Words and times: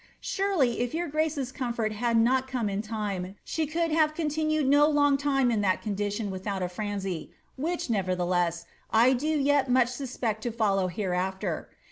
Surely, 0.19 0.79
if 0.79 0.95
your 0.95 1.07
grace's 1.07 1.51
coraforf 1.51 1.91
had 1.91 2.17
not 2.17 2.47
come 2.47 2.67
in 2.69 2.81
time, 2.81 3.35
she 3.43 3.67
could 3.67 3.91
have 3.91 4.15
continued 4.15 4.67
no 4.67 4.87
long 4.89 5.15
time 5.15 5.51
in 5.51 5.61
that 5.61 5.83
condition 5.83 6.31
without 6.31 6.63
a/ranry, 6.63 7.29
which, 7.55 7.87
nevertheless, 7.87 8.65
I 8.89 9.13
do 9.13 9.27
yet 9.27 9.69
much 9.69 9.89
suspect 9.89 10.41
to 10.41 10.51
follow 10.51 10.89
herenAer. 10.89 11.67